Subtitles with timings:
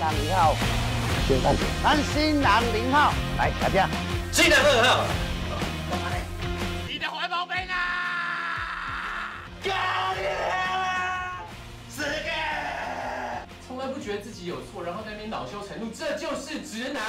[0.00, 0.56] 郎零号，
[1.28, 1.54] 先站。
[1.82, 3.86] 男新郎零号，来大家。
[4.32, 5.04] 新郎二号。
[6.88, 7.74] 你的环保杯呢？
[9.62, 10.22] 咖喱
[11.90, 12.30] 四个。
[13.68, 17.02] 从来不觉得自己有错，然后在那边恼羞成怒，这就是直男。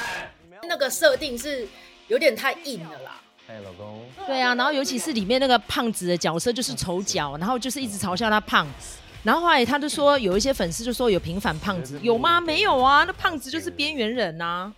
[0.64, 1.66] 那个设定是
[2.10, 3.22] 有点太硬了啦。
[3.48, 4.02] 哎，老公。
[4.28, 8.68] 对啊，然后尤其是里面那个胖子的角色就是丑角，然后就是一直嘲笑他胖。
[9.24, 12.42] 然后后来他就说，有一些粉丝就说有平反胖子，有吗？
[12.42, 14.74] 没有啊，那胖子就是边缘人呐、啊。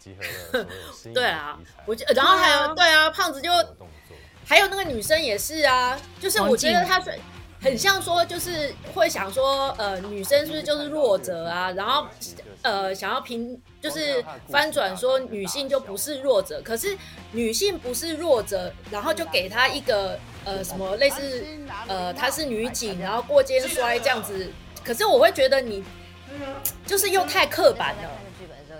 [1.13, 3.49] 对啊，我觉，然后还有对啊，胖子就
[4.45, 7.17] 还有那个女生也是啊，就是我觉得他是
[7.61, 11.71] 很像说，就是会想说，呃，女生是不是就是弱者啊？
[11.71, 12.05] 然后
[12.63, 16.97] 呃，想要平就是翻转说女性就不是弱者，可是
[17.31, 20.19] 女性不是弱者，然后就给她一个。
[20.45, 21.45] 呃，什么类似
[21.87, 24.51] 呃，她是女警，然后过肩摔这样子。
[24.83, 25.83] 可是我会觉得你
[26.85, 28.09] 就是又太刻板了，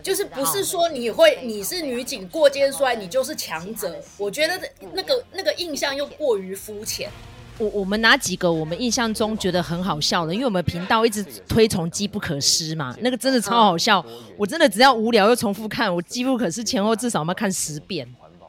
[0.02, 3.96] 就是不是说你会你是女警过肩摔，你就是强者。
[4.18, 4.60] 我觉得
[4.94, 7.10] 那个那个印象又过于肤浅。
[7.60, 14.04] 我我们拿几个我们印象中觉得很好笑的，因为我们频道一直推崇机不可失嘛，那个真的超好笑。
[14.36, 18.06] 我真的只要无聊又重复看，我机不可失前后至少要看十遍。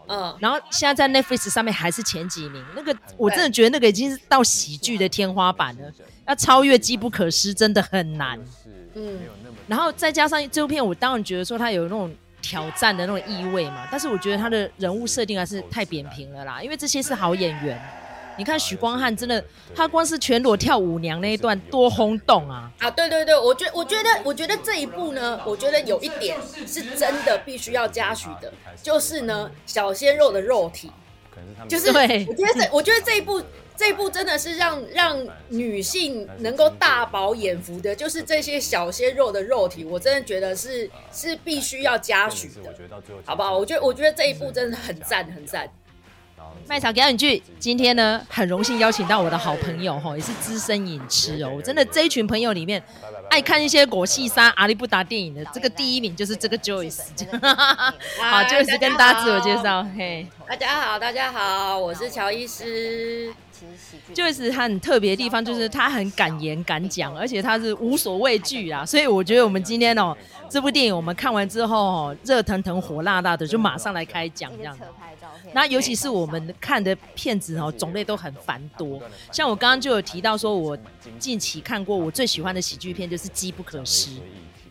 [0.06, 5.92] 嗯，然后现在在 Netflix 上面还是前几名，那个我真的觉得那个已经是到喜剧的天花板了，
[6.26, 8.38] 要超越《机不可失》真的很难。
[8.94, 9.18] 嗯，
[9.66, 17.80] 然后再加上这部片，我当然觉得说它有那种挑战的那种意味嘛，但是我觉得它的人物设定还是太扁平了啦，因为这些是好演员。
[18.36, 22.70] 你看许光汉真的，他光是全裸跳舞娘那一段多轰动啊！
[22.78, 30.90] 啊，对对对，我觉我觉得我觉得这一部呢，我觉得有一点是真的必须要嘉许的，就是呢小鲜肉的肉体，
[31.68, 33.42] 就是我觉得这我觉得这一部
[33.76, 42.74] 这一部真的是让让女性能够大饱眼福的，就是这些小鲜肉的肉体，我真的觉得是是必须要嘉许的，
[43.24, 43.56] 好不好？
[43.56, 45.68] 我觉得我觉得这一部真的很赞很赞。
[46.66, 51.52] 麦草表演剧，今天呢很荣幸邀请到我的好朋友哈，也是资深影痴哦。
[51.54, 52.82] 我真的这一群朋友里面，
[53.30, 57.00] 爱看一些国际杀阿里不达电影的，这个第一名就是这个 Joyce。
[58.18, 59.86] 好，Joyce 跟大家自我介绍。
[59.96, 63.32] 嘿，大家好，大家好，我是乔医师。
[64.14, 68.84] Joyce 他很特别的地方就是他很敢言敢讲，而且他是无所畏惧啊。
[68.84, 70.14] 所以我觉得我们今天哦，
[70.54, 74.84] 这部电影我们看完之后哦，热腾腾、火辣辣的，就马上来开讲这样子。
[75.52, 79.02] 那尤其是我们看的片子哦，种类都很繁多。
[79.32, 80.78] 像我刚刚就有提到说，我
[81.18, 84.10] 近期看过我最喜欢的喜剧片就是《机不可失》，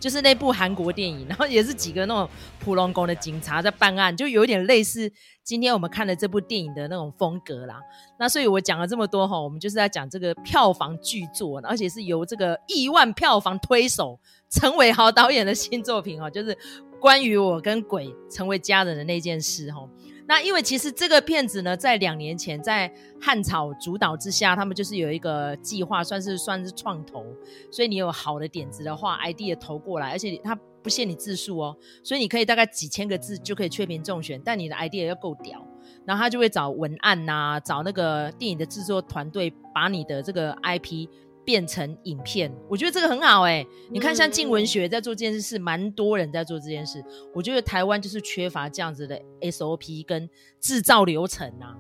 [0.04, 5.10] 就是那部韩国电影， 然后也是几个那种普龙宫的警察在办案，就有点类似
[5.46, 7.80] 今天我们看的这部电影的那种风格啦。
[8.20, 14.20] 那所以我讲了这么多哈，我们就是在讲这个票房巨作，而且是由这个亿万票房推手
[14.50, 16.58] 陈伟豪导演的新作品哦，就是
[17.00, 19.88] 关于我跟鬼成为家人的那件事哈。
[20.26, 22.92] 那因为其实这个片子呢，在两年前在
[23.22, 27.26] 汉草主导之下，他们就是有一个计划，算是算是创投，
[27.72, 35.66] 所以你有好的点子的话，idea 投过来，而且它不限你字数哦，所以你可以大概几千个字就可以确评中选，但你的 idea 要够屌，
[36.06, 41.08] 然后他就会找文案呐、找那个电影的制作团队，把你的这个 IP。
[41.46, 43.68] 变成影片，我觉得这个很好哎、欸。
[43.92, 47.04] 你看，像静文学在做这件事，蛮多人在做这件事。
[47.34, 51.76] 我觉得台湾就是缺乏这样子的 SOP 跟制造流程啊，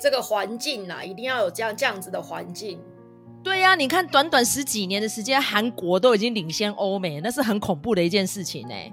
[0.00, 2.80] 这个环境啊，一定要有这样这样子的环境。
[3.44, 8.92] 对呀、啊，你看短短十几年的时间，韩国都已经领先欧美，那是很恐怖的一件事情哎、欸。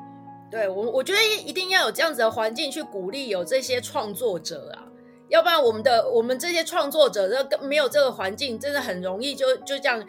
[0.51, 4.88] 对我，我觉得一定要有这样子的环境去鼓励有这些创作者啊。
[5.29, 10.03] 要不然，我们的我们这些创作者，这没有这个环境，真的很容易就就这样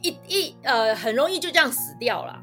[0.00, 2.40] 一一呃，很容易就这样死掉了。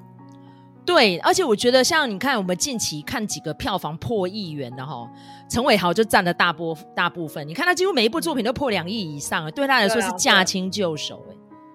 [0.86, 5.08] 对，而且我觉得，像你看，我们近期看几个票房破亿元的哈，
[5.50, 7.48] 陈伟豪就占了大波大部分。
[7.48, 11.24] 你看他几乎每一部作品都破两亿以上，对他来说是驾轻就熟。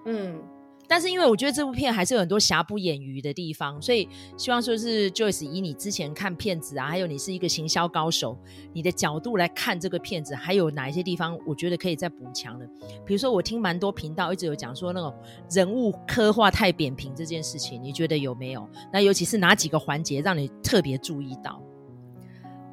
[0.05, 0.41] 嗯。
[0.87, 4.07] 但是因为我觉得这部片还是有很多瑕不掩瑜的地方，所以
[4.37, 8.37] 希望说是 Joyce 以你之前看片子啊，还有你是一个行销高手，
[8.73, 12.67] 你的角度来看这个片子，还有哪一些地方我觉得可以再补强的？
[13.05, 15.13] 比如说我听蛮多频道一直有讲说那种
[15.51, 18.67] 人物刻画太扁平这件事情，你觉得有没有？
[18.91, 21.61] 那尤其是哪几个环节让你特别注意到？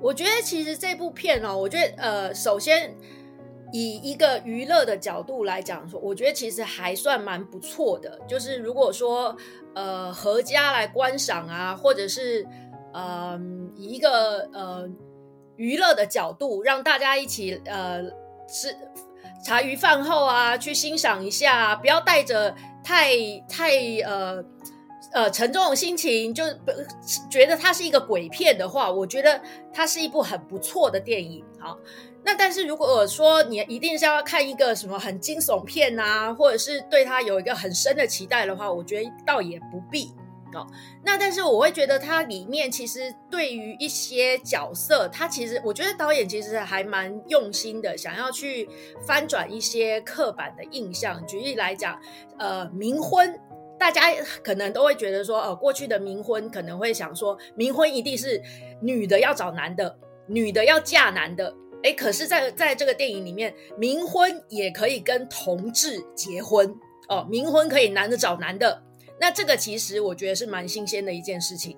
[0.00, 2.94] 我觉得其实这部片哦，我觉得呃，首先。
[3.72, 8.20] 以一个娱乐的角度来讲说，我觉得其实还算蛮不错的。
[8.28, 9.34] 就是如果说
[9.74, 12.46] 呃合家来观赏啊，或者是
[12.92, 13.40] 呃
[13.74, 14.88] 以一个呃
[15.56, 18.02] 娱乐的角度，让大家一起呃
[18.46, 18.76] 吃
[19.44, 22.54] 茶余饭后啊去欣赏一下，不要带着
[22.84, 23.16] 太
[23.48, 23.70] 太
[24.04, 24.44] 呃
[25.12, 26.44] 呃沉重的心情，就
[27.30, 29.40] 觉得它是一个鬼片的话，我觉得
[29.72, 31.44] 它是一部很不错的电影。
[31.58, 31.78] 好，
[32.24, 40.12] 那但是如果我说你一定是要看一个什么很惊悚片啊，或者是对它有一个很深的期待的话，我觉得倒也不必。
[40.54, 40.66] 哦，
[41.02, 48.68] 那但是我会觉得它里面其实对于一些角色，它其实我觉得导演其实还蛮用心的，想要去
[49.06, 51.26] 翻转一些刻板的印象。
[51.26, 51.98] 举例来讲，
[52.38, 53.34] 呃，冥婚，
[53.82, 54.14] 大家
[54.44, 58.40] 可能都会觉得说，呃，过去的冥婚可能会想说，冥婚一定是
[58.80, 59.98] 女的要找男的，
[60.28, 61.52] 女的要嫁男的。
[61.82, 66.72] 诶，可是在在这个电影里面，冥婚也可以跟同志结婚
[67.08, 68.80] 哦，冥婚可以男的找男的。
[69.20, 71.76] 那这个其实我觉得是蛮新鲜的一件事情，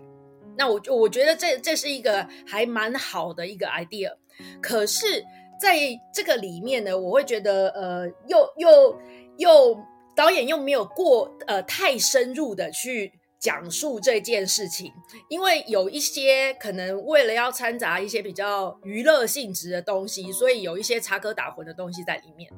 [0.59, 4.13] 那我我觉得这这是一个还蛮好的一个 idea，
[4.61, 5.25] 可是
[5.59, 5.79] 在
[6.13, 9.01] 这个里面呢，我会觉得呃，又又
[9.39, 9.81] 又
[10.17, 14.93] 导演又没有过呃太深入的去讲述这件事情，
[15.29, 22.51] 因为有一些可能为了要掺杂一些比较娱乐性质的东西，所以有一些插科打诨的东西在里面，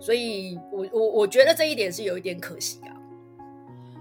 [0.00, 2.94] 所以我我我觉得这一点是有一点可惜啊。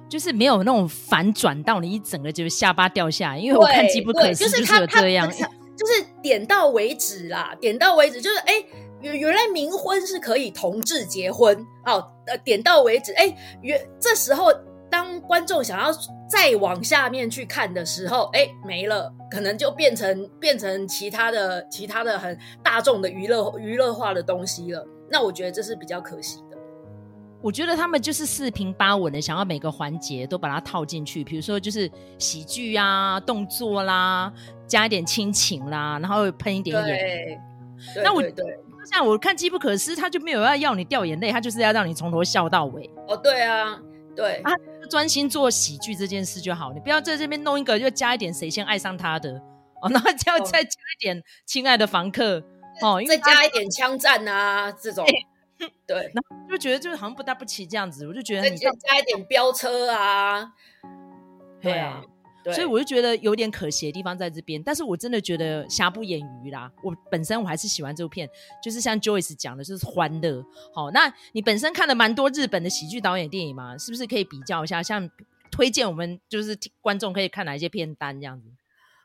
[0.10, 8.64] 就是没有那种反转到你一整个就是下巴掉下来，因为我看《机不可失》就是有这样，就是点到为止啦，点到为止，就是哎，
[9.02, 11.56] 原原来冥婚是可以同志结婚，
[11.86, 14.48] 哦，呃，点到为止，哎，原这时候
[14.90, 15.90] 当观众想要
[16.30, 26.58] 再往下面去看的时候，哎，没了，可能就变成变成其他的其他的很大众的娱乐娱乐化的东西了，那我觉得这是比较可惜的。
[27.40, 31.24] 我觉得他们就是四平八稳的，想要每个环节都把它套进去。
[31.24, 34.34] 比如说，就是喜剧啊、动作啦，
[34.66, 36.98] 加一点亲情啦，然后喷一点眼。
[36.98, 37.40] 对，
[38.04, 42.90] 那我对，对，对，像我看《机不可失》，他就没有要要你掉眼泪，他就是要让你从头笑到尾。
[43.08, 43.78] 哦，对啊，
[44.16, 44.56] 对，他
[44.90, 49.32] 专心做喜剧这件事就好，你不要在这边弄一个，就加一点谁先爱上他的
[49.82, 52.42] 哦，然后就要再加一点亲爱的房客
[52.82, 55.06] 哦，再加一点枪战啊这种。
[55.86, 60.54] 对，然后就觉得就是好像不大不齐这样子，我就觉得你加一点飙车啊，
[61.60, 62.08] 对啊，对，
[62.54, 64.62] 所以我就觉得有点可惜的地方在这边。
[64.62, 68.30] 但是我真的觉得瑕不掩瑜啦，我本身我还是喜欢这部片，
[68.64, 70.44] 就是像 Joyce 讲的，就是欢乐。
[70.74, 74.82] 好，那你本身看了蛮多日本的喜剧导演电影嘛，是不是可以比较一下？
[74.84, 75.10] 像
[75.52, 78.48] 推荐我们就是观众可以看哪一些片单这样子？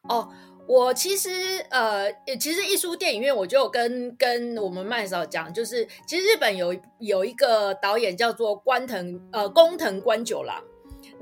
[0.09, 0.33] 哦。
[0.65, 2.09] 我其实呃，
[2.39, 10.63] 其实艺术电影院我就跟跟我们麦嫂讲，就是其实日本有有一个导演叫做关藤呃工藤官九郎，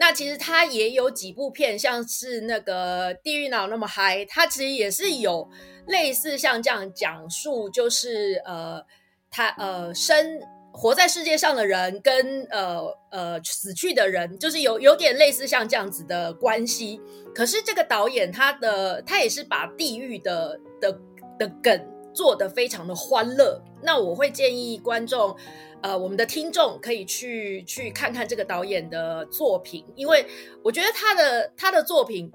[0.01, 5.47] 那其实他也有几部片，像是那个《地狱脑那么嗨》，他其实也是有
[5.89, 8.83] 类似像这样讲述，就是呃
[9.31, 10.41] 他呃生
[10.73, 12.81] 活在世界上的人跟呃
[13.11, 16.99] 呃死去的人，就是有有点类似像这样子的关系。
[17.35, 20.99] 可是这个导演他的他也是把地狱的的
[21.39, 23.63] 的梗做得非常的欢乐。
[23.83, 25.37] 那我会建议观众，
[25.83, 30.27] 呃，我们的听众可以去去看看这个导演的作品，因为
[30.63, 32.31] 我觉得他的他的作品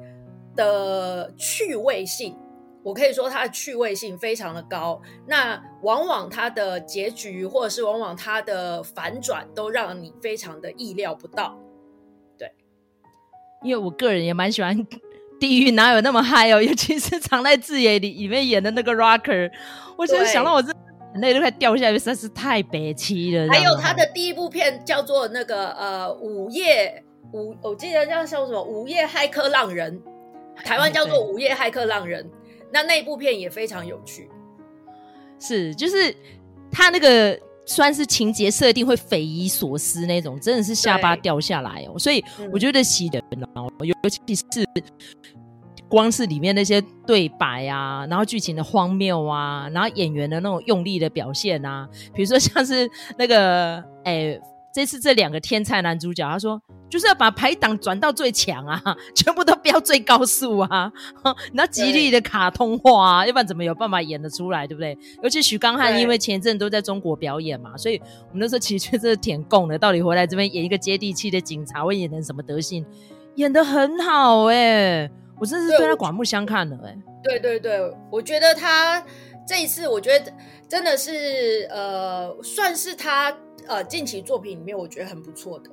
[0.56, 2.38] 的趣味性。
[2.84, 11.58] 我可以说它的趣味性非常的高，那往往它的结局或者是往往它的反转都让你非常的意料不到。
[12.38, 12.54] 对，
[13.64, 14.78] 因为我个人也蛮喜欢
[15.40, 19.52] 《地狱哪有那么嗨》哦，尤其是藏在字眼里里面演的那个 Rocker，
[19.98, 23.48] 我真的想到我这眼泪都快掉下来，实在是太悲戚了。
[23.50, 30.02] 还有他的第一部片叫做那个呃午夜午，我记得叫叫什么《午夜骇客浪人》，
[30.64, 32.24] 台湾叫做《午夜骇客浪人》。
[32.72, 34.30] 那那部片也非常有趣，
[35.40, 36.14] 是就是
[36.70, 41.98] 他那个算是情节设定会匪夷所思那种，真的是下巴掉下来哦。
[41.98, 44.46] 所以我觉得喜人哦，尤其是
[45.88, 54.12] 光是里面那些对白啊，然后剧情的荒谬啊，然后演员的那种用力的表现啊，比如说像是那个哎。
[54.14, 54.42] 欸
[54.76, 58.82] 这次这两个天才男主角，他说就是要把排档转到最强啊，
[59.16, 60.92] 全部都飙最高速啊，
[61.54, 64.98] 然后极力的卡通化啊，要不然怎么有办法演得出来，对不对？
[65.24, 67.98] 尤其许光汉，因为前阵都在中国表演嘛，所以
[68.30, 69.78] 我们那时候其实觉得挺共的。
[69.78, 72.86] 到底回来这边演一个接地气的警察，会演成什么德性？
[73.36, 76.98] 演得很好哎、欸，我真是对他刮目相看了哎、欸。
[77.24, 79.04] 对对对，我觉得他
[79.48, 80.32] 这一次，我觉得
[80.70, 83.36] 真的是呃，算是他。
[83.68, 85.72] 呃，近期作品里面我觉得很不错的，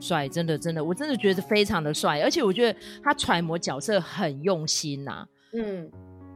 [0.00, 5.26] 帅，真的真的，我真的觉得非常的帅，而且我觉得他揣摩角色很用心呐、啊。
[5.52, 5.90] 嗯，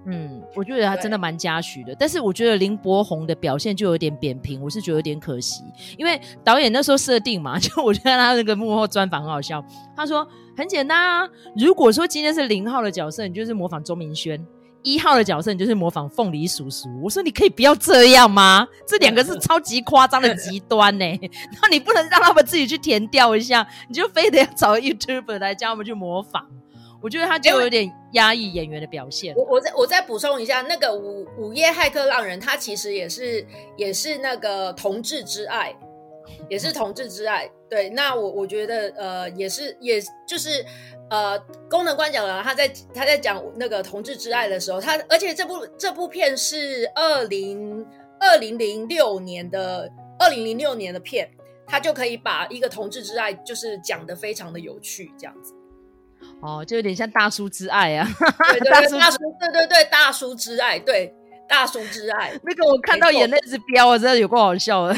[0.07, 5.63] 嗯，我觉得他真的蛮嘉许的，但是我觉得林柏宏的表现就有点扁平，我是觉得有点可惜，
[5.99, 9.65] 因为导演那时候设定嘛， 就我觉得他那个幕后专访很好笑，
[9.97, 10.27] 他说
[10.57, 14.43] 很简单啊，如果说今天是零号的角色，你就是模仿钟明轩。
[14.83, 16.89] 一号的角色，你就是模仿凤梨叔叔。
[17.03, 18.67] 我说你可以不要这样吗？
[18.87, 21.05] 这两个是超级夸张的极端呢。
[21.63, 26.47] 那你不能让他们自己去填掉一下，你就非得要找 YouTuber 来教他们去模仿。
[27.03, 29.35] 我觉得他就有点压抑演员的表现。
[29.35, 35.75] 我我再我再补充一下，那个午午夜骇客浪人，他其实也是也是那个同志之爱，
[36.49, 37.51] 也是同志之爱。
[37.69, 40.65] 对，那我我觉得呃，也是也就是。
[41.11, 41.37] 呃，
[41.69, 47.85] 功能官讲了，他在他在讲那个同志之爱的时候，他而且这部这部片是二零
[48.21, 51.29] 二零零六年的二零零六年的片，
[51.67, 55.53] 他就可以把一个同志之爱就是讲的非常的有趣，这样子。
[56.41, 58.07] 哦，就有点像大叔之爱啊，
[58.53, 61.13] 对对对，大叔，大叔对对对，大叔之爱，对，
[61.49, 62.39] 大叔之爱。
[62.47, 64.95] 那个我看到眼泪直飙啊，真的有够好笑的。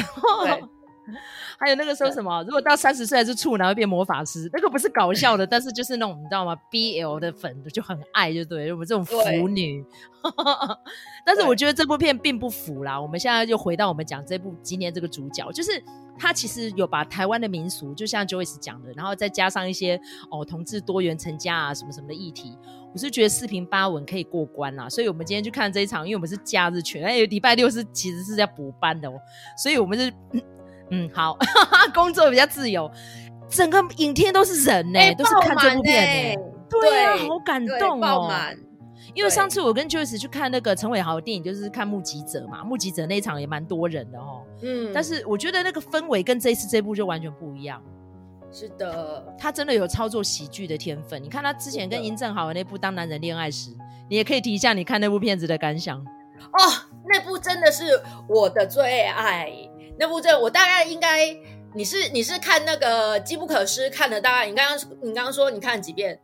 [1.05, 1.15] 对。
[1.59, 2.43] 还有那个说什么？
[2.43, 9.85] 如果到三十岁还是处男会变魔法师，那个不是搞笑的，但是就是那种你知道吗？BL 的粉就很爱，就对我们这种腐女。
[11.25, 12.99] 但是我觉得这部片并不腐啦。
[12.99, 15.83] 我们现在就回到我们讲这部今天这个主角，就是
[16.17, 19.99] 他其实有把台湾的民俗，就像 Joyce 讲的，然后再加上一些
[20.31, 22.57] 哦同志多元成家啊什么什么的议题，
[22.93, 24.87] 我是觉得四平八稳可以过关啦。
[24.89, 29.13] 所以我们今天去看这一场，因为我们是假日群，哎，礼拜六是其实是在补班的哦，
[29.61, 30.11] 所以我们是。
[30.89, 31.37] 嗯，好，
[31.93, 32.89] 工作比较自由，
[33.49, 38.31] 整个影厅都是人呢、欸，欸、都是看这部片呢、欸，对啊，好感动哦。
[39.13, 44.41] 因为上次我跟 Joyce 去看那个陈伟豪的电影，就是看《目击者》嘛，《目击者》那一场也蛮多人的哦。
[44.63, 47.79] 嗯，但是我觉得那个氛围跟这一次这部就完全不一样。
[48.51, 51.21] 是的，他真的有操作喜剧的天分。
[51.21, 53.69] 你看他之前跟殷正豪的那部《当男人恋爱时》，
[54.09, 55.99] 你也可以提一下你看那部片子的感想。
[55.99, 56.61] 哦，
[57.07, 57.83] 那部真的是
[58.27, 59.51] 我的最爱。
[59.97, 61.35] 那部这我大概应该
[61.75, 66.19] 你是你是看那个《机不可失》看了大概你刚刚你刚刚说你看了几遍？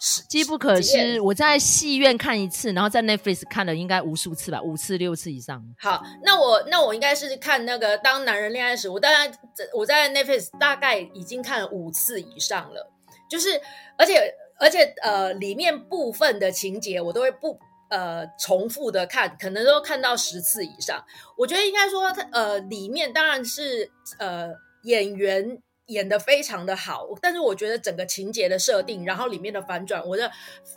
[0.28, 5.62] 《机不可失》我在戏院看一次，然后在 Netflix 看了应该无数次吧，五次六次以上。
[5.78, 9.32] 好，那我那我应该是看那个《当男人恋爱时》，我大概
[9.72, 12.92] 我在 Netflix 大概已经看了五次以上了，
[13.30, 13.60] 就是
[13.96, 17.58] 而且而且呃里面部分的情节我都会不。
[17.94, 21.04] 呃，重复的看，可能都看到十次以上。
[21.36, 30.24] 我觉得应该说，它呃里面当然是呃演员演的非常的好，但是我觉得整个情节的设定，然后里面的反转，我就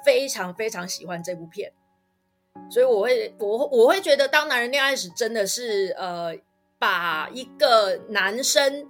[0.06, 1.74] 非常非常喜欢这部片。
[2.70, 6.36] 所以我会我我会觉得，当男人恋爱时，真的是呃
[6.78, 8.88] 把一个男生。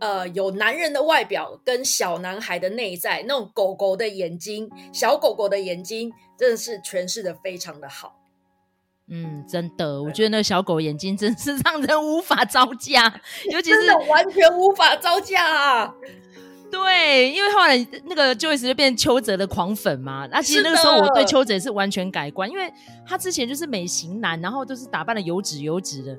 [0.00, 8.20] 呃，有男人的外表跟小男孩的内在，那种狗狗的眼睛，小狗狗的眼睛，真的是诠释的非常的好。
[9.08, 13.20] 嗯，真的，我觉得那小狗眼睛真是让人无法招架，
[13.50, 15.94] 尤其是完全无法招架啊。
[16.70, 22.72] 对，因为后来那个 Joyce 就变邱泽的狂粉嘛，那其实那个时候我对邱泽是完全改观，因为
[23.06, 26.18] 他之前就是美型男，然后都是打扮的油脂油脂的。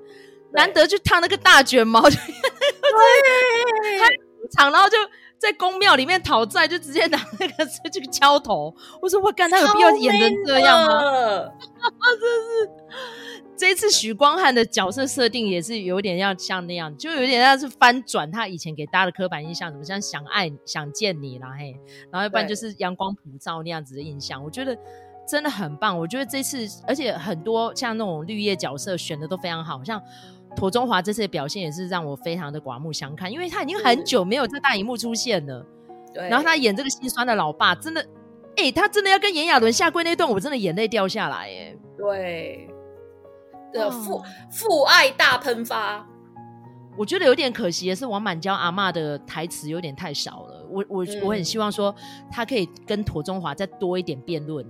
[0.55, 4.07] 难得去烫那个大卷毛， 就对，他
[4.51, 4.97] 场，然后就
[5.37, 8.73] 在宫庙里面讨债，就直接拿那个这个敲头。
[9.01, 11.01] 我说我干，他有必要演成这样吗？
[12.19, 12.69] 真是，
[13.57, 21.75] 这一次许光汉的角色设定也是有点要像那样，就有点像是翻转他以前给大家的刻板印象，怎么像想爱想见你啦嘿，
[22.11, 24.43] 然后要不然就是阳光普照那样子的印象。
[24.43, 24.77] 我觉得
[25.27, 25.97] 真的很棒。
[25.97, 30.01] 我觉得这次，而且很多像那种绿叶角色选的都非常好，像。
[30.55, 35.65] 庹宗华这次的表现也是让我非常的刮目相看，因为他已经很久没有在大荧幕出现了。
[36.13, 38.01] 对，然后他演这个心酸的老爸，真的，
[38.55, 42.69] 哎、欸，他真的要跟炎亚纶下跪那段，我真的眼泪掉下来，哎，对，
[43.73, 46.07] 的父父爱大喷发。
[46.97, 50.65] 我觉得有点可惜的是，王满娇阿嬷的台词有点太少了。
[50.69, 51.93] 我我、嗯、我很希望说，
[52.31, 54.65] 他可以跟庹宗华再多一点辩论。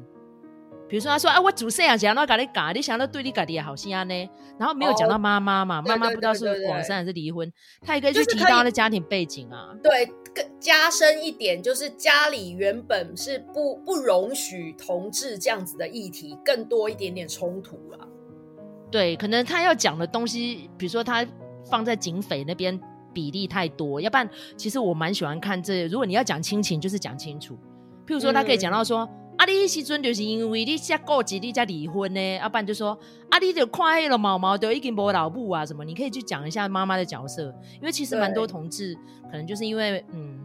[0.88, 7.51] 比如说，他说：“哎、啊，我祖先啊，讲到跟你讲，你想到对你家的也好心安呢。”然后没有讲到妈妈嘛，妈妈不知道是广生还是离婚，
[7.82, 9.75] 他也可以去提到他的家庭背景啊。
[9.82, 18.08] 对，更加深一点，就是家里原本是不不容许同志这样子的议题，更多一点点冲突了。
[18.92, 21.25] 对，可能他要讲的东西，比如说他
[21.68, 22.80] 放在警匪那边
[23.12, 25.88] 比例太多，要不然其实我蛮喜欢看这。
[25.88, 27.56] 如果你要讲亲情，就是讲清楚。
[28.06, 29.00] 譬如说，他可以讲到说。
[29.00, 32.36] 嗯啊，你时阵就是因为你下过节，你才离婚呢？
[32.38, 32.98] 要不然就说
[33.30, 35.84] 啊，你就看黑了毛毛，都已经没老母啊什么？
[35.84, 38.96] 你可以去讲一下妈妈的角色，因为其实蛮多同志
[39.30, 40.39] 可能就是因为嗯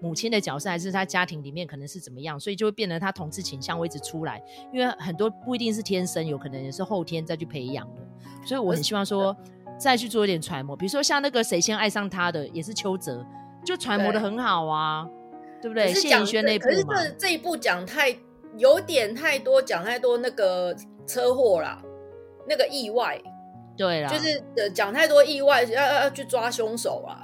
[0.00, 4.40] 母亲的角色，还是他家庭里面可能是怎么样，所以就会变得他同志倾向会一直出来，
[4.72, 8.02] 因为很多不一定是天生，有可能也是后天再去培养的。
[8.44, 9.36] 所以我很希望说，
[9.76, 13.26] 再去做一点揣摩，比如说像那个谁先爱上他的，也是邱泽，
[13.64, 15.08] 就揣摩的很好啊，
[15.60, 15.92] 对，对不对？
[15.92, 18.14] 谢颖轩那部嘛，可是这这一部讲太
[18.58, 20.74] 有点太多，讲太多那个
[21.06, 21.82] 车祸啦，
[22.48, 23.20] 那个意外。
[23.76, 27.20] 对啦，就是讲太多意外，要要要去抓凶手啊，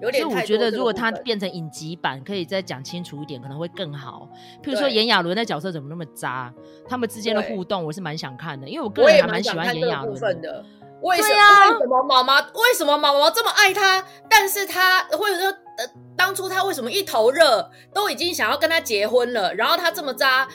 [0.00, 0.22] 有点。
[0.22, 4.26] 所以我觉得，如果他变成影集版，可以再讲清楚一点，可能会更好。
[4.62, 6.50] 譬如说炎亚纶的角色怎么那么渣，
[6.88, 10.64] 他们之间的互动，我是蛮想看的，因为我个人还蛮喜欢炎亚纶的。
[11.02, 11.34] 为什么？
[11.38, 14.02] 啊、为什么妈妈为什么妈妈这么爱他？
[14.30, 15.84] 但是他或者说，呃，
[16.16, 20.48] 当初他为什么一头热，都已经想要跟他结婚了，然后他这么渣，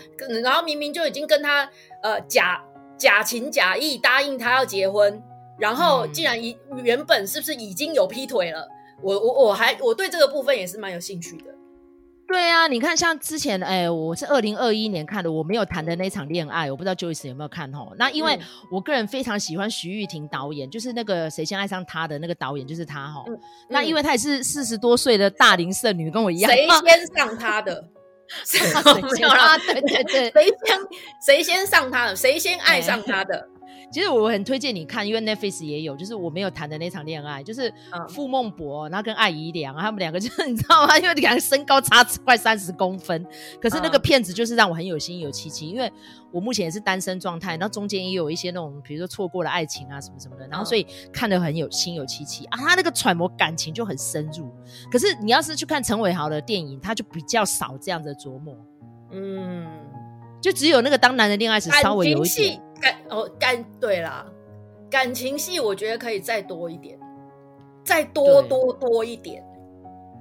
[0.44, 1.70] 然后明明就已经跟他
[2.04, 2.64] 呃假。
[2.98, 5.20] 假情假意答应他要结婚，
[5.58, 8.68] 然后竟然一原本是不是已经有劈腿了？
[9.02, 11.51] 我我我还我对这个部分也是蛮有兴趣的。
[12.32, 17.94] 对啊，你看像之前哎，我是二零二一年看的，我没有谈的那场恋爱，我不知道 Joyce 有没有看吼。
[17.98, 18.40] 那因为
[18.72, 23.26] 我个人非常喜欢徐玉婷导演，就是那个谁先爱上他的那个导演就是他吼。
[23.28, 26.50] 嗯、那因为他也是四十多岁的大龄剩女，跟我一样。
[26.50, 27.86] 谁 先上他的？
[29.12, 30.80] 没有啦，对对对， 谁先
[31.26, 33.46] 谁先上他的，谁先爱上他的。
[33.92, 37.74] 其实我很推荐你看，因为 Netflix 也有，就是我没有谈的那场恋爱，就是
[38.10, 40.98] 傅孟博，然后跟艾怡良，他们两个就是 你知道吗？
[40.98, 43.26] 因为两个身高差快三十公分，
[43.62, 45.92] 可是那个片子就是让我很有心有戚戚，因为
[46.32, 54.50] 我目前也是单身状态，然后中间也有一些那种比如说错过了爱情啊什么什么的，然后所以看得很有心有戚戚啊，他那个揣摩感情就很深入。
[54.90, 58.56] 可是你要是去看陈伟豪的电影，他就比较少这样的琢磨，
[59.12, 59.68] 嗯，
[60.42, 62.62] 就只有那个当男人恋爱时稍微有一点。
[62.82, 64.26] 感哦感对啦，
[64.90, 67.00] 感情戏我觉得可以再多一点，
[67.84, 69.44] 再多多多一点。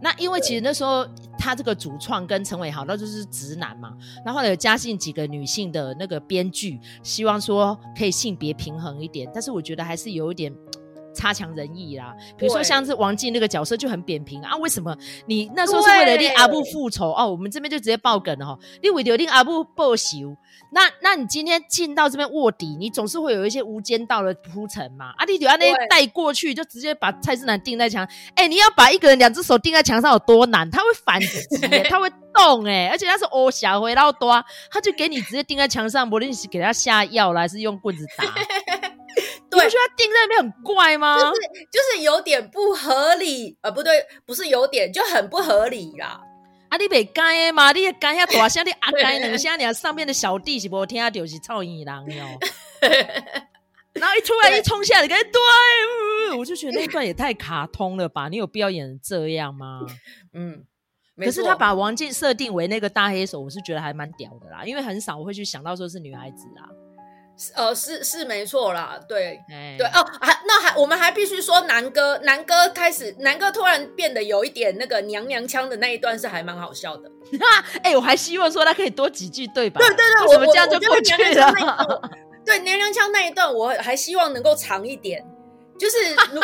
[0.02, 1.06] 那因为其实那时候
[1.38, 10.54] 他这个主创跟陈伟豪，那就是直男嘛，然后有加进几个女性的那个编剧，希望说可以性别平衡一点，但是我觉得还是有一点。
[11.14, 17.28] 差强人意啦，比如说像是王静那个角色就很扁平啊，为什么你那时候是为了令阿布复仇哦？
[17.30, 20.36] 我们这边就直接爆梗了哈，你为了令阿布报仇，
[20.72, 25.12] 那那你今天进到这边卧底，你总是会有一些无间道的铺陈嘛？
[25.16, 30.70] 啊，你就要那带过去，就直接把蔡志南钉在墙，哎、欸，你要把一个人两只手钉在墙上有多难？
[30.70, 31.28] 他会反击，
[31.88, 38.25] 他会动哎、欸，而且他是哦小回到多，他就给你直接钉在墙上，不论是给他下药了，还是用棍子打。
[39.50, 41.18] 对，你不觉得他定在那边很怪吗？
[41.18, 46.20] 就是就是有点不合理，呃，不对，不是有点，就很不合理啦。
[46.68, 47.73] 啊，你别干嘛？
[47.73, 51.10] 你干下大声，你阿干 两下，你上面的小弟是不听到？
[51.10, 52.25] 就是臭衣郎哟。
[53.92, 55.32] 然后一出来一冲下来，跟对，
[56.28, 58.28] 对，我就觉得那段也太卡通了吧？
[58.28, 59.80] 你有必要演成这样吗？
[60.32, 60.64] 嗯，
[61.16, 66.68] 可是他把王静设定为那个大黑手，我是觉得还蛮屌的啦，因为很少我会去想到说是女孩子啦。
[67.54, 77.10] 呃，是是没错啦，对、欸、对哦，还那还我们还必须说南哥，南哥开始，南哥突然变得有一点那个娘娘腔的那一段是还蛮好笑的。
[77.82, 82.02] 哎、欸，我还希望说他可以多几句对白，对对对，为什么这样就过去了？
[82.44, 85.24] 对娘娘腔那一段，我还希望能够长一点，
[85.78, 85.96] 就是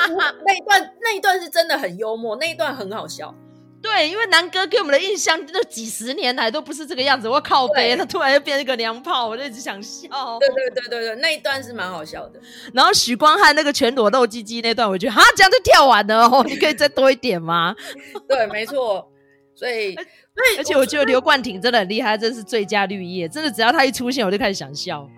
[0.46, 3.34] 那一段那一段是真的很幽默，那一段很好笑。
[3.82, 7.28] 对，因为南哥给我们的印象，那几十年来都不是这个样子。
[7.28, 10.08] 我靠背，他突然就变成一个娘炮，我就一直想笑。
[10.40, 12.40] 对对对对对，那一段是蛮好笑的。
[12.72, 17.76] 然后许光汉那个全裸露鸡鸡那段，我觉得啊，这样就跳完了哦， 你可以再多一点吗？
[18.28, 19.06] 对，没错。
[19.54, 20.04] 所以，所
[20.52, 25.08] 以，而且我觉得刘冠廷真的很厉害，真是最佳绿叶，真的只要他一出现，我就开始想笑。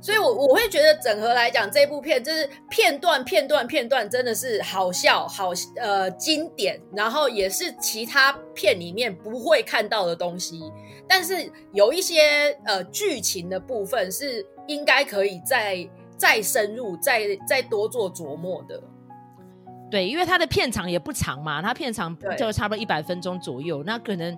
[0.00, 10.60] 所以我，我我会觉得整合来讲，这部片就是片段、片段、片段，真的是好笑、好呃经典，然后也是其他片里面不会看到的东西。
[11.08, 18.82] 但是有一些呃剧情的部分是应该可以再再深入、再再多做琢磨的。
[19.90, 24.36] 对，因为它的片长也不长嘛，它片长就差不多一百分钟左右，那可能。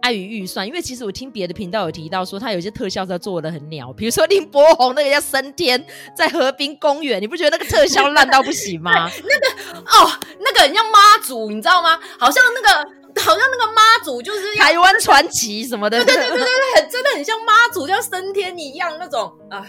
[0.00, 5.84] 碍于预算，因为其实我听别的频道有提到说，他有些特效在做的很鸟，比如说林柏宏那个叫升天
[6.16, 8.92] 在河滨公园，你不觉得那个特效烂到不行吗？
[9.24, 11.98] 那个哦，那个很像妈祖，你知道吗？
[12.18, 19.66] 好像那个好像那个妈祖就是台湾传奇什么的，对对对对对，很真的很像妈祖叫升天一样那种啊。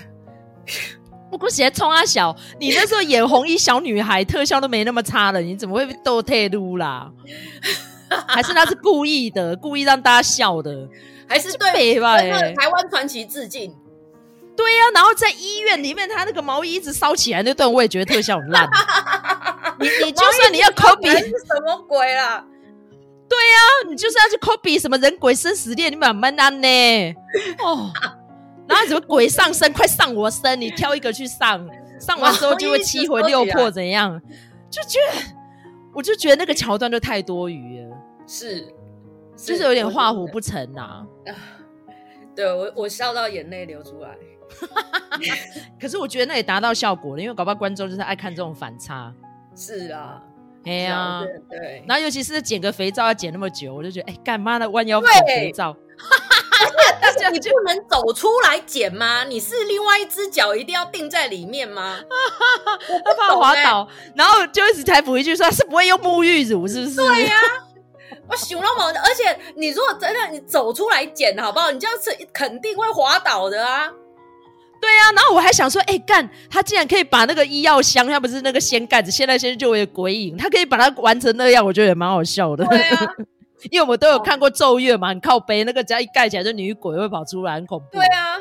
[1.32, 7.12] 不过现在冲阿小，你那时候演红衣小女孩，特效都没那么差了，你怎么会被逗退路啦？
[8.28, 10.88] 还是他是故意的，故意让大家笑的，
[11.28, 12.18] 还是对吧？
[12.18, 13.76] 台湾传奇致敬。
[14.56, 18.66] 对呀、啊，然后在医院里面，他那个毛衣一直烧起来那段，我也觉得特效很烂。
[19.80, 22.46] 你你就算你要 copy 是什么鬼啦？
[23.28, 27.14] 对呀，你就是要去 copy 什么人鬼生死恋，你慢慢安呢？
[27.62, 27.92] 哦，
[28.68, 31.68] 然后什么鬼上身，快上我身，你挑一个去上，
[32.00, 34.22] 上完之后就会七魂六魄，怎样？
[34.70, 35.20] 就觉得，
[35.94, 37.95] 我就觉得那个桥段就太多余了，
[38.28, 38.58] 是，
[39.38, 41.34] 是就是有点画虎不成呐、 啊。
[42.36, 44.18] 对我，我笑到眼泪流出来。
[45.80, 49.14] 可是我觉得那也达到效果了，因为搞不好观众就是爱看这种反差。
[49.56, 50.22] 是啊，
[50.66, 51.84] 哎呀、啊，对。
[51.88, 54.70] 然后尤其是剪个肥皂要剪那么久，我就觉得，哎，干嘛呢？
[54.70, 55.76] 弯腰剪肥皂。
[57.02, 59.24] 但是你不能走出来剪吗？
[59.24, 62.00] 你是另外一只脚一定要定在里面吗？
[63.06, 66.96] 他怕滑倒，然后就一直才补一句说，是不会用沐浴乳，是不是？
[66.98, 67.64] 对呀、啊。
[68.28, 71.72] 我熊那么，而且你如果真的你走出来捡好不好？
[71.72, 73.92] 你这样是肯定会滑倒的啊！
[74.82, 82.66] 对啊，然后我还想说，哎、欸，干他竟然可以把那个医药箱，他不是那个掀盖子，现在先就为鬼影，他可以把它玩成那样，我觉得也蛮好笑的。
[82.66, 83.08] 对啊，
[83.72, 87.86] 因为我们都有看过咒怨嘛，很靠背，那个只要一盖起来，就女鬼会跑出来，很恐怖。
[87.94, 88.38] 对啊，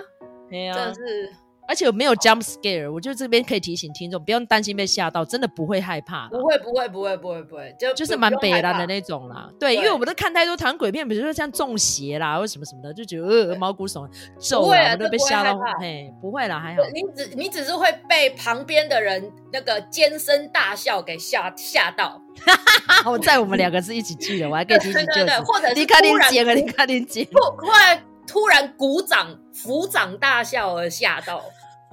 [0.51, 1.33] 对啊，真的是。
[1.67, 6.29] 而且我没有 jump scare，我就这边可以提醒听众，不用担心被吓到，真的不会害怕。
[6.29, 9.49] 不会，不会，不会，不会，不会，就就是蛮北烂的那种啦。
[9.59, 15.59] 对，因为我们都看太多台湾鬼片，比如说像中邪啦，或什么什么的，就觉得呃毛骨悚然，咒啊，我都被吓到。
[15.81, 16.83] 嘿，不会啦，还好。
[16.93, 22.21] 你只你只是会被旁边的人那个尖声大笑给吓吓到。
[23.07, 31.43] 我在我们两个是一起去的，我还可以提醒就是，或者是你看你姐，你看你姐，突然突然鼓掌抚掌大笑而吓到。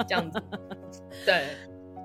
[0.03, 0.41] 这样子，
[1.25, 1.47] 对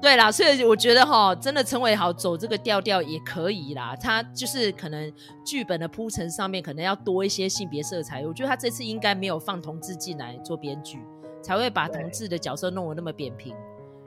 [0.02, 3.96] 对啦，所以我觉得哈，真的陈伟豪走这个调调也可以啦。
[3.96, 5.10] 他就是可能
[5.44, 8.24] 剧本的铺陈上面可能要多一些性别色彩。
[8.26, 11.02] 我觉得他这次应该没有放同志进来做编剧，
[11.42, 13.56] 才会把同志的角色弄得那么扁平，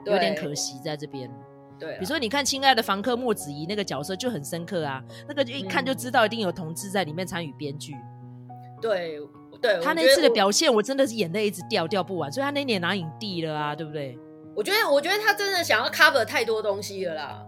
[0.06, 1.28] 有点可惜在这边。
[1.76, 7.94] 对，比如说你看《亲爱的房客》莫子怡那个角色就很深刻啊，那个就一看就知道一定有同志在里面参与编剧。
[8.80, 9.18] 对。
[9.60, 14.18] 对他那次的表现，我真的是眼泪一直掉掉不完，所以他那年拿影帝了啊，对不对？
[14.56, 17.46] 我觉得，我觉得他真的想要 cover 太多东西了啦。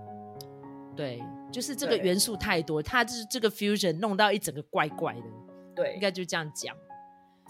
[0.95, 5.23] 对，就是这个元素太多，他就是这个 fusion 弄到一整个怪怪的。
[5.75, 6.77] 对，应该就这样讲。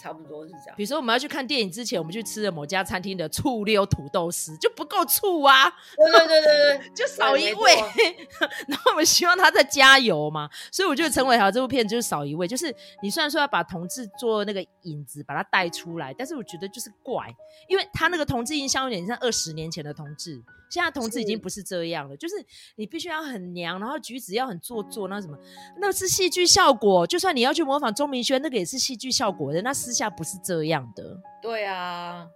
[0.03, 0.75] 差不多是这样。
[0.77, 5.71] 比如说，我们要去看电影之前，我们去吃了某家餐厅的醋溜土豆丝，就不够醋啊！
[5.97, 7.75] 对对对对对， 就少一味。
[8.67, 12.49] 然后我们希望他再加油嘛，所以我觉得陈伟豪这部片就是少一味。
[12.49, 17.33] 就是你虽然说要把同志做那个影子，把它带出来，但是我觉得就是怪，
[17.69, 20.43] 因为他那个同志印象有点像二十年前的同志。
[20.73, 22.35] 现在同志已经不是这样了，是就是
[22.77, 25.37] 你必须要很娘，然后举止要很做作，那什么，
[25.77, 27.07] 那是戏剧效果。
[27.07, 31.21] 就算你要去模仿钟明轩，那个也是戏剧效果的，那私下不是这样的。
[31.43, 32.27] 对啊，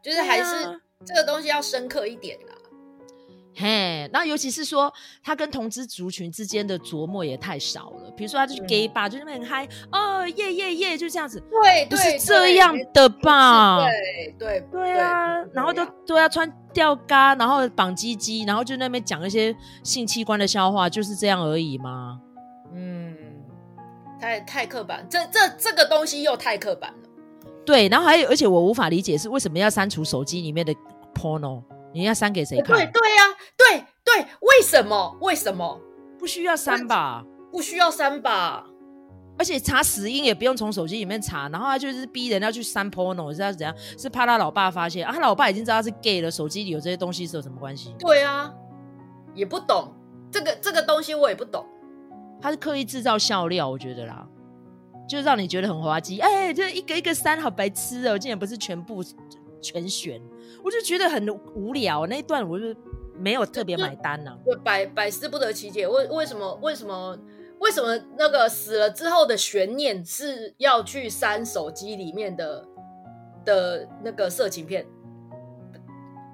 [0.00, 2.54] 就是还是这个东西要深刻一点啦。
[3.52, 8.10] 嘿，那尤其是说他跟同志族群之间的琢磨也太少了。
[8.16, 11.42] 比如说他就是 gay 吧，嗯、就那么很嗨哦，耶耶耶，就这样子。
[11.50, 13.80] 对，不是这样的吧？
[13.80, 22.20] 对对对啊，然后都都要穿吊嘎，然后绑鸡鸡，然后就那边讲一些性器官的笑话，就是这样而已吗？
[22.72, 23.16] 嗯，
[24.20, 27.08] 太太刻板，这这这个东西又太刻板了。
[27.66, 30.72] 对，然后还有，而且我无法理解是为什么要删除手机里面的
[31.12, 31.62] porno。
[31.92, 32.76] 你要删给谁看？
[32.76, 35.16] 对对呀、啊，对对，为什么？
[35.20, 35.80] 为什么
[36.18, 37.24] 不需要删吧？
[37.50, 38.66] 不需要删吧？
[39.38, 43.74] 而且查死因也不用从手机里面查，然后他就是逼人要去删 porno，是要怎样？
[43.98, 45.12] 是怕他老爸发现啊？
[45.12, 47.94] 他老爸已经知道他是 gay 了，手机里有这些东西是有什么关系？
[47.98, 48.52] 对啊，
[49.34, 49.94] 也不懂
[50.30, 51.64] 这个这个东西，我也不懂。
[52.40, 54.26] 他是刻意制造笑料，我觉得啦，
[55.08, 56.20] 就是让你觉得很滑稽。
[56.20, 58.18] 哎、欸，这一个一个删，好白痴哦、喔！
[58.18, 59.02] 竟然不是全部
[59.60, 60.20] 全选。
[60.62, 62.74] 我就觉得很无聊，那一段我就
[63.16, 64.38] 没有特别买单呢、啊。
[64.44, 67.18] 我百百思不得其解，为为什么为什么
[67.60, 72.66] 为什么那个死了之后的悬念是要去删手机里面的
[73.44, 74.86] 的那个色情片？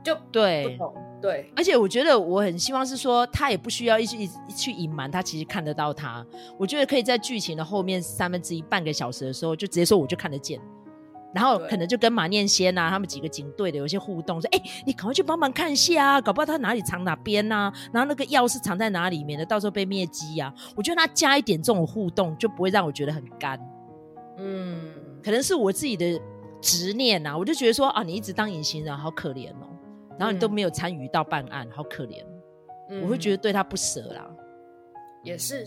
[0.05, 0.79] 就对
[1.21, 4.17] 对，而且我觉得我很希望是说，他也不需要一直
[4.57, 6.25] 去隐瞒，他其实看得到他。
[6.59, 10.61] 我觉得可以在剧情的后面三分之一半个小时的时候，就直接说我就看得见。
[11.37, 23.61] 然后可能就跟马念先啊，他们几个警队的有一些互动，说：“哎，你赶快去帮忙看一下啊，搞不好他哪里藏哪边啊，然后那个钥匙藏在哪里，免得到时候被灭机啊。”我觉得他加一点这种互动，就不会让我觉得很干。
[24.39, 26.19] 嗯，可能是我自己的
[26.63, 29.69] 执念呐，我就觉得说啊，你一直当隐形人，好可怜哦，
[30.19, 32.25] 然后你都没有参与到办案，好可怜。
[33.03, 34.27] 我会觉得对他不舍啦。
[35.23, 35.67] 也是，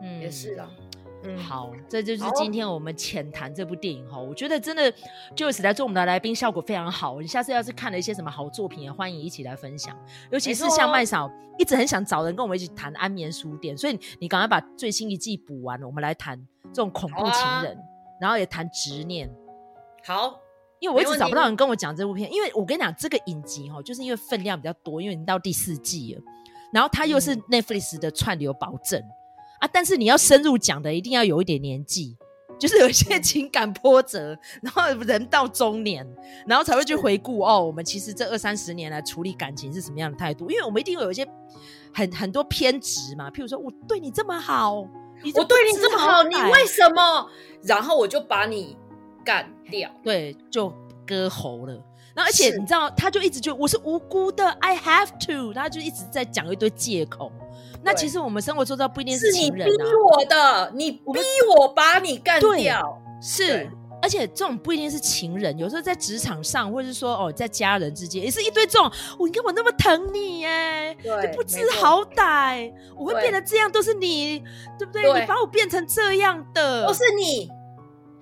[0.00, 0.70] 嗯，也是啦。
[1.26, 4.18] 嗯，好，这就是今天我们浅谈这部电影哈。
[4.18, 4.92] 我觉得真的
[5.34, 7.20] 就是来做我们的来宾，效果非常好。
[7.20, 9.96] 你下次要是看了一些什么好作品，也欢迎一起来分享。
[10.30, 17.82] 尤其是像麦嫂一直很想找人跟我们一起谈《安眠书店》，所以你赶快把最新一季补完了，我们来谈这种恐怖情人，啊、
[18.20, 19.30] 然后也谈执念。
[20.04, 20.38] 好，
[20.78, 26.22] 因为我一直找不到人跟我讲这部片，因为我跟你讲这个影集哈，就是因为分量比较多，因为你到第四季了，
[26.70, 29.00] 然后它又是 Netflix 的串流保证。
[29.00, 29.23] 嗯
[29.64, 29.70] 啊！
[29.72, 32.16] 但是你要深入讲的，一定要有一点年纪，
[32.58, 36.06] 就是有一些情感波折，然后人到中年，
[36.46, 37.64] 然后才会去回顾哦。
[37.64, 40.50] 我们其实这二三十年来处理感情是什么样的态度？
[40.50, 41.26] 因为我们一定会有一些
[41.94, 43.30] 很很多偏执嘛。
[43.30, 47.30] 譬如说我对你这么好，我对你这么好，你为什么？
[47.62, 48.76] 然后我就把你
[49.24, 50.70] 干掉，对，就
[51.06, 51.82] 割喉了。
[52.16, 57.32] 那而且你知道，他就一直就我是无辜的，I have to，他就一直在讲一堆借口。
[57.82, 61.20] 那其实我们生活中都不一定是情人啊，是你逼我的，你逼
[61.58, 63.68] 我把你干掉，是，
[64.00, 74.42] 而且这种不一定是情人，有时候在职场上，或者是说哦，在家人之间，也是一堆这种，我你看我那么疼你耶，就，不知好歹，我会变得这样都是你，
[74.78, 75.02] 对不对？
[75.02, 77.50] 你把我变成这样的，都是你。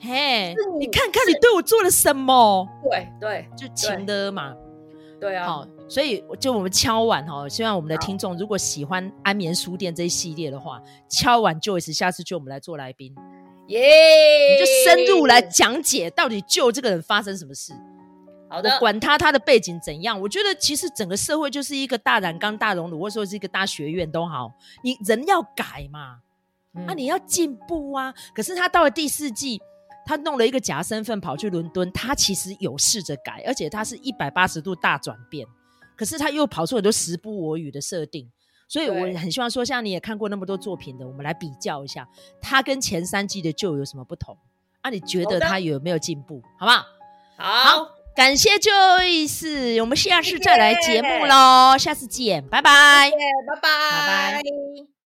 [0.05, 2.69] 嘿，你看看你对我做了什么？
[2.83, 4.53] 对对，就情的嘛。
[5.21, 5.47] 对啊。
[5.47, 13.15] 好，所以就我们敲碗哈，希望我们的听众如果喜欢《安眠书店》这一系列的话，敲碗 Joyce，下次就我们来做来宾。
[13.69, 13.79] 耶，
[14.55, 17.73] 你就深入来讲解到底就这个人发生什么事。
[18.51, 26.19] 好的，管他他的背景怎样，我觉得其实整个社会就是一个大染缸、大熔炉，或者说是一个大学院都好，你人要改嘛，
[26.88, 28.12] 啊，你要进步啊。
[28.35, 29.62] 可是他到了第四季。
[30.05, 35.47] 他弄了一个假身份跑去伦敦，他其实有试着改，而且他是一百八十度大转变，
[35.97, 38.31] 可是他又跑出很多时不我与的设定，
[38.69, 42.09] 所以我很希望说，像你也看过那么多作品的，我们来比较一下，
[42.41, 44.37] 他跟前三季的旧有什么不同
[44.81, 44.91] 啊？
[44.91, 46.43] 你觉得他有没有进步？
[46.59, 46.85] 好不好？
[47.38, 54.93] 好，好，感谢 Joyce，我们下次再来节目喽，下次见，拜拜，拜拜，拜拜。